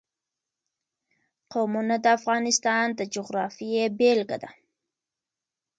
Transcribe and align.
قومونه 1.51 1.95
د 2.03 2.05
افغانستان 2.17 2.85
د 2.99 3.01
جغرافیې 3.13 3.83
بېلګه 3.99 4.37
ده. 4.43 4.49